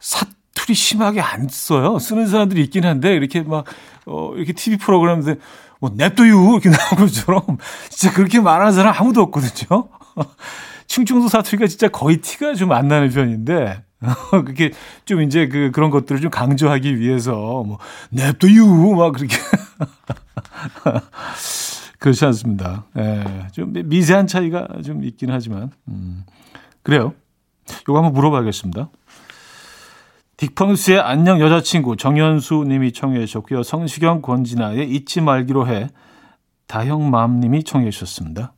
사투리 0.00 0.74
심하게 0.74 1.20
안 1.20 1.46
써요. 1.46 2.00
쓰는 2.00 2.26
사람들이 2.26 2.64
있긴 2.64 2.84
한데, 2.84 3.14
이렇게 3.14 3.42
막, 3.42 3.64
어, 4.06 4.34
이렇게 4.34 4.54
TV 4.54 4.76
프로그램인데, 4.76 5.36
뭐, 5.80 5.90
냅둬유! 5.94 6.58
이렇게 6.62 6.70
나온 6.76 6.96
것처럼, 7.06 7.42
진짜 7.88 8.14
그렇게 8.14 8.40
말하는 8.40 8.72
사람 8.72 8.94
아무도 8.96 9.22
없거든요. 9.22 9.88
충청도 10.86 11.28
사투리가 11.28 11.66
진짜 11.66 11.88
거의 11.88 12.18
티가 12.20 12.54
좀 12.54 12.72
안 12.72 12.88
나는 12.88 13.10
편인데, 13.10 13.84
그게 14.30 14.72
좀 15.04 15.22
이제 15.22 15.48
그, 15.48 15.70
그런 15.72 15.90
것들을 15.90 16.20
좀 16.20 16.30
강조하기 16.30 16.98
위해서, 16.98 17.32
뭐, 17.66 17.78
냅둬유! 18.10 18.94
막 18.96 19.12
그렇게. 19.12 19.36
그렇지 21.98 22.24
않습니다. 22.26 22.84
예, 22.96 23.48
좀 23.52 23.72
미세한 23.72 24.26
차이가 24.28 24.68
좀 24.84 25.02
있긴 25.04 25.30
하지만, 25.30 25.70
음, 25.88 26.24
그래요. 26.82 27.12
요거 27.88 27.98
한번 27.98 28.12
물어봐야겠습니다. 28.14 28.88
딕펑스의 30.38 31.00
안녕 31.02 31.40
여자친구 31.40 31.96
정현수 31.96 32.64
님이 32.68 32.92
청해 32.92 33.26
주셨고요. 33.26 33.64
성시경 33.64 34.22
권진아의 34.22 34.88
잊지 34.88 35.20
말기로 35.20 35.66
해 35.66 35.88
다형맘 36.68 37.40
님이 37.40 37.64
청해 37.64 37.90
주셨습니다. 37.90 38.52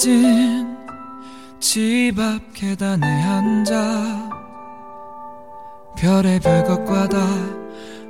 어두워진 0.00 0.78
집 1.60 2.18
앞 2.18 2.40
계단에 2.54 3.06
앉아 3.06 4.30
별의별 5.98 6.64
것과 6.64 7.08
다 7.08 7.18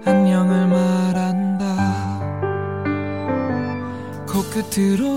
안녕을 0.05 0.69
말한다 0.69 1.67
코끝으로 4.29 5.17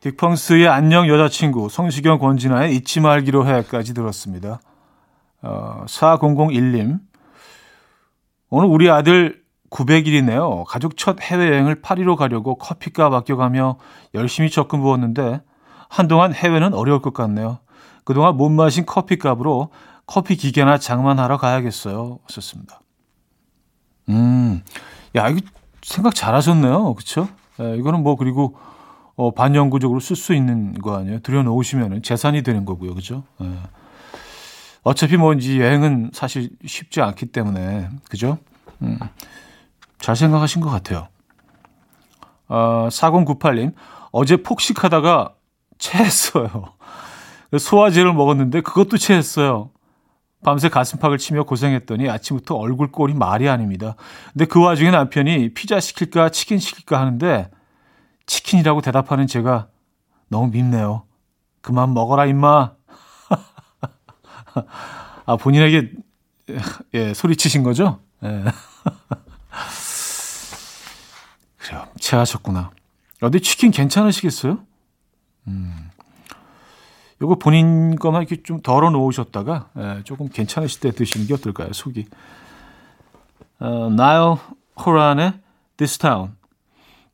딕펑스의 0.00 0.68
안녕 0.68 1.08
여자친구, 1.08 1.68
성시경 1.68 2.18
권진아의 2.18 2.74
잊지 2.76 3.00
말기로 3.00 3.46
해까지 3.46 3.92
들었습니다. 3.92 4.60
어, 5.42 5.84
4001님. 5.86 7.00
오늘 8.50 8.68
우리 8.68 8.90
아들 8.90 9.42
900일이네요. 9.70 10.64
가족 10.66 10.96
첫 10.96 11.20
해외여행을 11.20 11.82
파리로 11.82 12.16
가려고 12.16 12.54
커피값 12.56 13.12
아껴가며 13.12 13.76
열심히 14.14 14.50
적금 14.50 14.80
부었는데 14.80 15.42
한동안 15.88 16.34
해외는 16.34 16.74
어려울 16.74 17.02
것 17.02 17.12
같네요. 17.12 17.58
그동안 18.04 18.36
못 18.36 18.48
마신 18.48 18.86
커피값으로 18.86 19.70
커피 20.06 20.36
기계나 20.36 20.78
장만하러 20.78 21.36
가야겠어요. 21.36 22.18
썼습니다. 22.28 22.80
음, 24.08 24.62
야, 25.16 25.28
이거 25.28 25.40
생각 25.82 26.14
잘 26.14 26.34
하셨네요. 26.34 26.94
그쵸? 26.94 27.28
예, 27.60 27.76
이거는 27.76 28.02
뭐, 28.02 28.16
그리고 28.16 28.56
어, 29.16 29.32
반영구적으로 29.32 30.00
쓸 30.00 30.16
수 30.16 30.32
있는 30.32 30.72
거 30.74 30.96
아니에요? 30.96 31.20
들여놓으시면 31.20 32.02
재산이 32.02 32.42
되는 32.42 32.64
거고요. 32.64 32.94
그죠? 32.94 33.24
예. 33.42 33.46
어차피 34.82 35.16
뭐 35.16 35.32
이제 35.34 35.58
여행은 35.58 36.10
사실 36.12 36.50
쉽지 36.64 37.00
않기 37.00 37.26
때문에 37.26 37.88
그죠? 38.08 38.38
음, 38.82 38.98
잘 39.98 40.16
생각하신 40.16 40.60
것 40.60 40.70
같아요. 40.70 41.08
어, 42.48 42.88
4098님 42.90 43.74
어제 44.12 44.36
폭식하다가 44.36 45.34
체했어요. 45.78 46.74
소화제를 47.58 48.12
먹었는데 48.12 48.60
그것도 48.60 48.98
체했어요. 48.98 49.70
밤새 50.44 50.68
가슴팍을 50.68 51.18
치며 51.18 51.42
고생했더니 51.44 52.08
아침부터 52.08 52.54
얼굴 52.54 52.92
꼴이 52.92 53.14
말이 53.14 53.48
아닙니다. 53.48 53.96
근데 54.32 54.44
그 54.44 54.62
와중에 54.62 54.90
남편이 54.90 55.54
피자 55.54 55.80
시킬까 55.80 56.28
치킨 56.28 56.58
시킬까 56.58 56.98
하는데 56.98 57.50
치킨이라고 58.26 58.80
대답하는 58.80 59.26
제가 59.26 59.68
너무 60.28 60.48
밉네요. 60.48 61.04
그만 61.60 61.92
먹어라, 61.92 62.26
임마. 62.26 62.77
아, 65.26 65.36
본인에게, 65.36 65.92
예, 66.94 67.14
소리치신 67.14 67.62
거죠? 67.62 68.00
예. 68.24 68.44
그래요. 71.58 71.86
체하셨구나. 72.00 72.70
어디 73.20 73.40
치킨 73.40 73.70
괜찮으시겠어요? 73.70 74.58
음. 75.48 75.90
요거 77.20 77.36
본인 77.36 77.96
거만 77.96 78.22
이렇게 78.22 78.42
좀 78.42 78.62
덜어 78.62 78.90
놓으셨다가, 78.90 79.70
예, 79.76 80.02
조금 80.04 80.28
괜찮으실 80.28 80.80
때 80.80 80.90
드시는 80.92 81.26
게 81.26 81.34
어떨까요? 81.34 81.72
속이. 81.72 82.06
어, 83.60 83.90
나일 83.90 84.38
호란의 84.78 85.40
This 85.76 85.98
Town, 85.98 86.36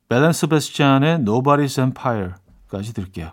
벨렌 0.09 0.33
스베스찬의 0.33 1.18
Nobody's 1.18 1.83
Empire까지 1.83 2.92
들을게요. 2.92 3.33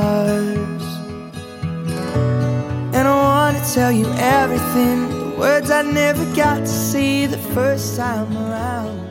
tell 3.74 3.92
you 3.92 4.06
everything, 4.18 5.08
the 5.08 5.36
words 5.38 5.70
I 5.70 5.82
never 5.82 6.24
got 6.34 6.60
to 6.60 6.66
see 6.66 7.26
the 7.26 7.38
first 7.54 7.96
time 7.96 8.36
around. 8.36 9.06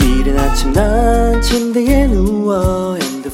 이른 0.00 0.38
아침 0.38 0.72
난 0.72 1.40
침대에 1.42 2.06
누워 2.06 2.96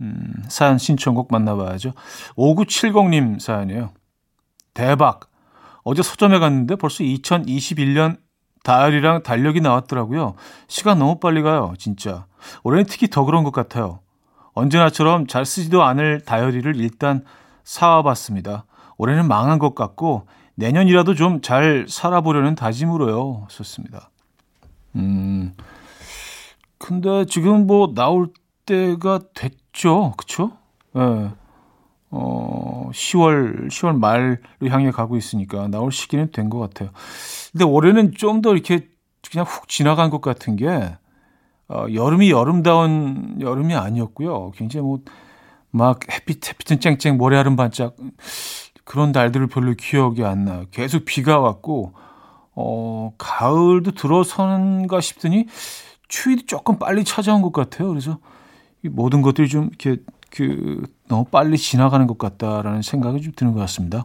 음, 0.00 0.32
사연 0.48 0.78
신청곡 0.78 1.28
만나봐야죠. 1.30 1.92
5970님 2.36 3.38
사연이에요. 3.40 3.92
대박. 4.74 5.30
어제 5.82 6.02
서점에 6.02 6.38
갔는데 6.38 6.76
벌써 6.76 7.04
2021년 7.04 8.18
다이어리랑 8.62 9.22
달력이 9.22 9.60
나왔더라고요. 9.60 10.34
시간 10.68 10.98
너무 10.98 11.18
빨리 11.18 11.42
가요, 11.42 11.74
진짜. 11.78 12.26
올해는 12.62 12.86
특히 12.86 13.08
더 13.08 13.24
그런 13.24 13.44
것 13.44 13.52
같아요. 13.52 14.00
언제나처럼 14.52 15.26
잘 15.26 15.46
쓰지도 15.46 15.82
않을 15.82 16.20
다이어리를 16.20 16.76
일단 16.76 17.24
사와봤습니다. 17.64 18.66
올해는 18.98 19.26
망한 19.28 19.58
것 19.58 19.74
같고 19.74 20.26
내년이라도 20.56 21.14
좀 21.14 21.40
잘 21.40 21.86
살아보려는 21.88 22.54
다짐으로요. 22.54 23.46
썼습니다. 23.48 24.10
음, 24.96 25.54
근데 26.78 27.24
지금 27.26 27.66
뭐 27.66 27.94
나올 27.94 28.28
때가 28.66 29.20
됐 29.34 29.52
죠. 29.72 30.12
그쵸? 30.16 30.52
예. 30.96 31.00
네. 31.00 31.30
어, 32.12 32.90
10월, 32.92 33.68
10월 33.70 33.96
말로 33.98 34.36
향해 34.68 34.90
가고 34.90 35.16
있으니까 35.16 35.68
나올 35.68 35.92
시기는 35.92 36.30
된 36.32 36.50
것 36.50 36.58
같아요. 36.58 36.90
근데 37.52 37.64
올해는 37.64 38.14
좀 38.16 38.42
더 38.42 38.52
이렇게 38.52 38.88
그냥 39.30 39.46
훅 39.46 39.68
지나간 39.68 40.10
것 40.10 40.20
같은 40.20 40.56
게, 40.56 40.96
어, 41.68 41.86
여름이 41.92 42.30
여름다운 42.30 43.38
여름이 43.40 43.74
아니었고요. 43.74 44.52
굉장히 44.52 44.86
뭐, 44.86 45.00
막 45.70 46.00
햇빛, 46.12 46.48
햇빛은 46.48 46.80
쨍쨍, 46.80 47.16
모래알은 47.18 47.56
반짝, 47.56 47.96
그런 48.84 49.12
날들을 49.12 49.46
별로 49.48 49.74
기억이 49.74 50.24
안 50.24 50.44
나요. 50.46 50.64
계속 50.72 51.04
비가 51.04 51.38
왔고, 51.40 51.92
어, 52.56 53.12
가을도 53.18 53.92
들어서는가 53.92 55.00
싶더니, 55.00 55.46
추위도 56.08 56.46
조금 56.46 56.78
빨리 56.78 57.04
찾아온 57.04 57.42
것 57.42 57.52
같아요. 57.52 57.88
그래서 57.90 58.12
이 58.12 58.16
모든 58.88 59.22
것들이 59.22 59.48
좀 59.48 59.68
이렇게 59.68 60.02
그 60.30 60.82
너무 61.08 61.24
빨리 61.24 61.58
지나가는 61.58 62.06
것 62.06 62.18
같다라는 62.18 62.82
생각이 62.82 63.20
좀 63.22 63.32
드는 63.34 63.52
것 63.52 63.60
같습니다. 63.60 64.04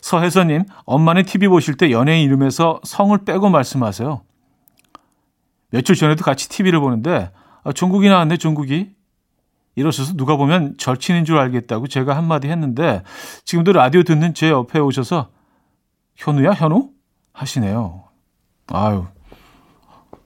서혜선님, 0.00 0.64
엄마는 0.84 1.24
TV 1.24 1.48
보실 1.48 1.76
때 1.76 1.90
연예인 1.90 2.24
이름에서 2.24 2.80
성을 2.84 3.16
빼고 3.24 3.50
말씀하세요. 3.50 4.22
며칠 5.70 5.94
전에도 5.94 6.24
같이 6.24 6.48
TV를 6.48 6.80
보는데 6.80 7.30
아, 7.62 7.72
종국이 7.72 8.08
나왔네, 8.08 8.38
종국이. 8.38 8.94
이러셔서 9.76 10.14
누가 10.14 10.36
보면 10.36 10.76
절친인 10.78 11.24
줄 11.24 11.38
알겠다고 11.38 11.86
제가 11.86 12.16
한마디 12.16 12.48
했는데 12.48 13.02
지금도 13.44 13.72
라디오 13.72 14.02
듣는 14.02 14.34
제 14.34 14.50
옆에 14.50 14.78
오셔서 14.78 15.30
현우야, 16.16 16.50
현우? 16.52 16.90
하시네요. 17.32 18.04
아유, 18.66 19.06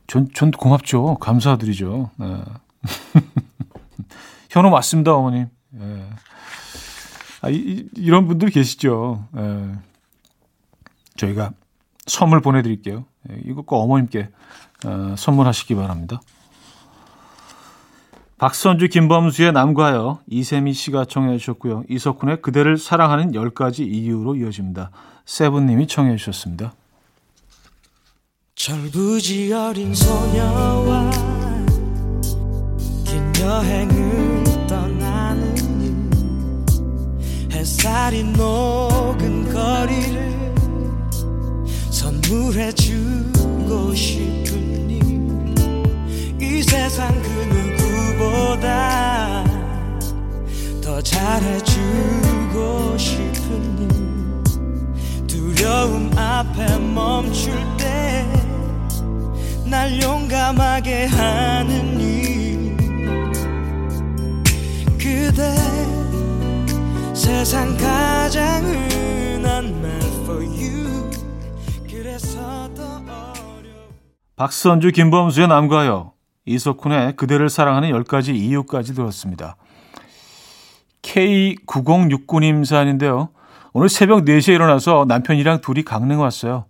전, 0.06 0.28
전 0.34 0.50
고맙죠. 0.50 1.16
감사드리죠. 1.16 2.10
네. 2.16 2.40
현우 4.50 4.70
맞습니다, 4.70 5.14
어머님. 5.14 5.48
네. 5.70 6.10
아, 7.42 7.50
이, 7.50 7.88
이런 7.96 8.26
분들 8.26 8.50
계시죠. 8.50 9.28
네. 9.32 9.72
저희가 11.16 11.52
선물 12.06 12.40
보내드릴게요. 12.40 13.04
네, 13.22 13.40
이거 13.44 13.62
꼭 13.62 13.82
어머님께 13.82 14.28
어, 14.86 15.14
선물하시기 15.16 15.74
바랍니다. 15.74 16.20
박선주, 18.38 18.88
김범수의 18.88 19.52
남과여, 19.52 20.20
이세미 20.26 20.72
씨가 20.74 21.06
청해 21.06 21.38
주셨고요. 21.38 21.84
이석훈의 21.88 22.42
그대를 22.42 22.76
사랑하는 22.76 23.32
10가지 23.32 23.80
이유로 23.86 24.36
이어집니다. 24.36 24.90
세븐님이 25.24 25.86
청해 25.86 26.16
주셨습니다. 26.16 26.74
철부지 28.54 29.52
어린 29.52 29.94
소녀와 29.94 31.10
긴 31.10 31.43
여행을 33.44 34.66
떠나는 34.66 35.54
일. 35.83 35.94
햇살이 37.52 38.24
녹은 38.24 39.52
거리를 39.52 40.54
선물해 41.90 42.72
주고 42.72 43.94
싶은 43.94 44.90
일 44.90 45.04
이 46.40 46.62
세상 46.62 47.09
그 47.22 47.28
누구보다 48.18 49.44
더 50.83 51.00
잘해주고 51.02 52.96
싶은 52.96 53.78
일. 53.78 53.88
두려움 55.26 56.11
앞에 56.16 56.78
멈출 56.78 57.52
때 57.76 58.24
날 59.66 60.00
용감하게 60.00 61.07
하는 61.07 62.00
일 62.00 62.03
그대 65.14 65.55
세상 67.14 67.77
가장 67.77 68.64
흔한 68.64 69.81
말 69.81 69.92
for 70.22 70.44
you 70.44 71.09
그래서 71.88 72.68
더 72.74 72.83
어려 72.83 73.70
박선주 74.35 74.90
김범수의 74.90 75.46
남과여 75.46 76.12
이석훈의 76.46 77.14
그대를 77.14 77.48
사랑하는 77.48 77.92
10가지 77.92 78.35
이유까지 78.35 78.94
들었습니다. 78.94 79.57
K9069님 81.03 82.64
사연인데요. 82.64 83.29
오늘 83.72 83.88
새벽 83.88 84.24
4시에 84.24 84.55
일어나서 84.55 85.05
남편이랑 85.07 85.61
둘이 85.61 85.85
강릉 85.85 86.20
왔어요. 86.20 86.64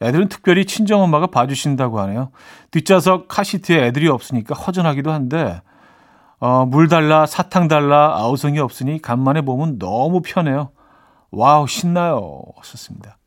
애들은 0.00 0.30
특별히 0.30 0.64
친정엄마가 0.64 1.26
봐주신다고 1.26 2.00
하네요. 2.00 2.30
뒷좌석 2.70 3.28
카시트에 3.28 3.86
애들이 3.86 4.08
없으니까 4.08 4.54
허전하기도 4.54 5.12
한데 5.12 5.60
어, 6.40 6.66
물 6.66 6.88
달라 6.88 7.26
사탕 7.26 7.68
달라 7.68 8.16
아우성이 8.16 8.58
없으니 8.60 9.02
간만에 9.02 9.40
보면 9.42 9.78
너무 9.78 10.22
편해요. 10.22 10.70
와우 11.30 11.66
신나요. 11.66 12.42
썼습니다. 12.62 13.18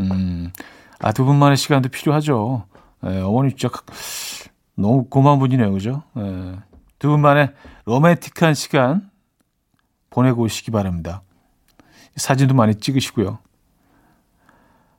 음, 0.00 0.52
아, 1.00 1.12
두 1.12 1.24
분만의 1.24 1.56
시간도 1.56 1.88
필요하죠. 1.88 2.64
예, 3.06 3.20
어머니 3.20 3.54
진짜 3.54 3.74
너무 4.76 5.04
고마운 5.08 5.38
분이네요. 5.38 5.72
그죠? 5.72 6.02
예, 6.16 6.56
두 6.98 7.08
분만의 7.08 7.52
로맨틱한 7.84 8.54
시간 8.54 9.10
보내고 10.10 10.42
오시기 10.42 10.70
바랍니다. 10.70 11.22
사진도 12.16 12.54
많이 12.54 12.76
찍으시고요. 12.76 13.38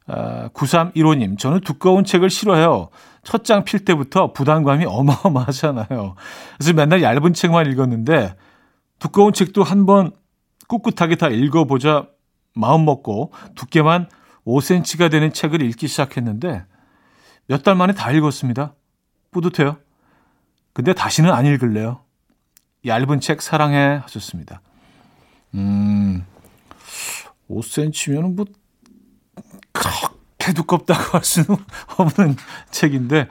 아, 0.07 0.49
9315님, 0.49 1.37
저는 1.39 1.61
두꺼운 1.61 2.03
책을 2.05 2.29
싫어해요. 2.29 2.89
첫 3.23 3.43
장 3.43 3.63
필 3.65 3.83
때부터 3.85 4.33
부담감이 4.33 4.85
어마어마하잖아요. 4.85 6.15
그래서 6.57 6.73
맨날 6.73 7.01
얇은 7.01 7.33
책만 7.33 7.71
읽었는데, 7.71 8.35
두꺼운 8.99 9.33
책도 9.33 9.63
한 9.63 9.85
번 9.85 10.11
꿋꿋하게 10.67 11.15
다 11.15 11.27
읽어보자 11.29 12.07
마음 12.53 12.85
먹고 12.85 13.31
두께만 13.55 14.07
5cm가 14.45 15.09
되는 15.11 15.33
책을 15.33 15.61
읽기 15.63 15.87
시작했는데, 15.87 16.65
몇 17.47 17.63
달 17.63 17.75
만에 17.75 17.93
다 17.93 18.11
읽었습니다. 18.11 18.73
뿌듯해요. 19.31 19.77
근데 20.73 20.93
다시는 20.93 21.31
안 21.31 21.45
읽을래요. 21.45 22.01
얇은 22.85 23.19
책 23.21 23.41
사랑해 23.41 23.99
하셨습니다. 24.03 24.61
음, 25.55 26.25
5cm면은 27.49 28.35
뭐 28.35 28.45
그렇게 29.75 30.53
두껍다고 30.53 31.17
할 31.17 31.23
수는 31.23 31.57
없는 31.97 32.35
책인데 32.71 33.27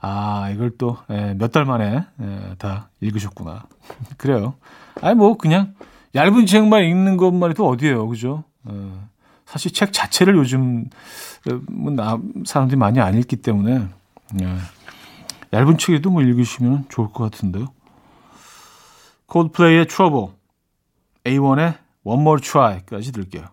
아 0.00 0.50
이걸 0.50 0.70
또 0.76 0.98
몇달 1.08 1.62
예, 1.62 1.66
만에 1.66 2.04
예, 2.20 2.54
다 2.58 2.90
읽으셨구나. 3.00 3.64
그래요. 4.18 4.54
아니 5.00 5.14
뭐 5.14 5.36
그냥 5.36 5.74
얇은 6.14 6.46
책만 6.46 6.84
읽는 6.84 7.16
것만 7.16 7.50
해도 7.50 7.68
어디예요, 7.68 8.08
그죠? 8.08 8.44
어, 8.64 9.08
사실 9.46 9.72
책 9.72 9.92
자체를 9.92 10.36
요즘 10.36 10.88
뭐 11.68 11.94
사람들이 12.44 12.78
많이 12.78 13.00
안 13.00 13.16
읽기 13.16 13.36
때문에 13.36 13.88
예. 14.40 14.56
얇은 15.52 15.78
책에도 15.78 16.10
뭐 16.10 16.22
읽으시면 16.22 16.86
좋을 16.88 17.08
것 17.12 17.24
같은데요. 17.24 17.66
콜드플레이의 19.26 19.86
Trouble, 19.86 20.34
A1의 21.24 21.78
One 22.04 22.20
More 22.20 22.40
Try까지 22.40 23.12
들게요. 23.12 23.44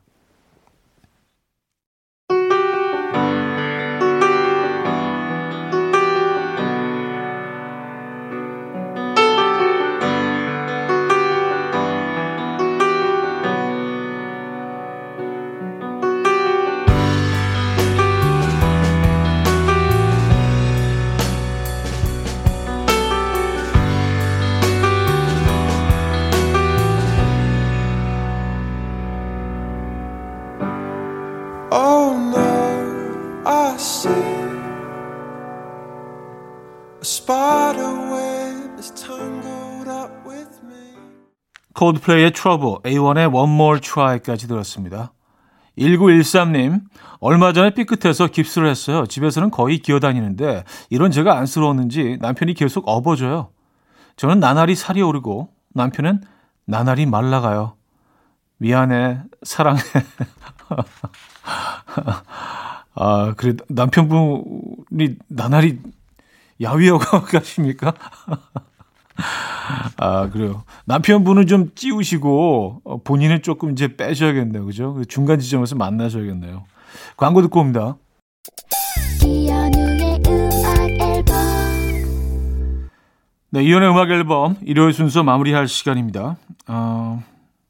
콜드플레이의 41.84 42.32
Trouble, 42.32 42.78
A1의 42.84 43.34
One 43.34 43.54
More 43.54 43.82
Try까지 43.82 44.48
들었습니다. 44.48 45.12
1913님, 45.78 46.82
얼마 47.20 47.52
전에 47.52 47.72
삐끗해서 47.72 48.28
깁스를 48.28 48.70
했어요. 48.70 49.06
집에서는 49.06 49.52
거의 49.52 49.80
기어다니는데 49.80 50.64
이런 50.90 51.12
제가 51.12 51.38
안쓰러웠는지 51.38 52.18
남편이 52.22 52.54
계속 52.54 52.88
업어줘요. 52.88 53.50
저는 54.16 54.40
나날이 54.40 54.76
살이 54.76 55.02
오르고 55.02 55.50
남편은 55.74 56.22
나날이 56.66 57.06
말라가요. 57.06 57.76
미안해, 58.58 59.20
사랑해. 59.42 59.82
아, 62.96 63.34
그래, 63.36 63.56
남편분이 63.68 65.18
나날이 65.28 65.80
야위어가 66.62 67.24
가십니까? 67.26 67.94
아, 69.98 70.30
그래요. 70.30 70.64
남편분은 70.86 71.48
좀 71.48 71.72
찌우시고, 71.76 72.82
어, 72.84 72.98
본인은 73.04 73.42
조금 73.42 73.72
이제 73.72 73.96
빼셔야겠네요. 73.96 74.66
그죠? 74.66 74.94
그 74.94 75.06
중간 75.06 75.40
지점에서 75.40 75.76
만나셔야겠네요. 75.76 76.64
광고 77.18 77.42
듣고 77.42 77.60
옵니다. 77.60 77.96
네, 83.50 83.64
이연의 83.64 83.90
음악 83.92 84.10
앨범 84.10 84.58
일요일 84.64 84.94
순서 84.94 85.22
마무리할 85.22 85.68
시간입니다. 85.68 86.38
어, 86.68 87.24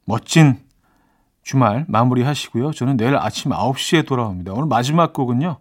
멋진 0.06 0.56
주말 1.42 1.84
마무리하시고요. 1.88 2.72
저는 2.72 2.96
내일 2.96 3.16
아침 3.16 3.50
9시에 3.52 4.06
돌아옵니다. 4.06 4.54
오늘 4.54 4.66
마지막 4.66 5.12
곡은요. 5.12 5.58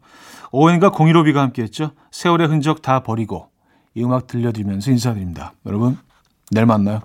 오웬과 0.52 0.92
공일오비가 0.92 1.42
함께했죠. 1.42 1.92
세월의 2.12 2.48
흔적 2.48 2.82
다 2.82 3.02
버리고 3.02 3.50
이 3.96 4.04
음악 4.04 4.28
들려드리면서 4.28 4.92
인사드립니다. 4.92 5.54
여러분, 5.66 5.98
내일 6.52 6.66
만나요. 6.66 7.02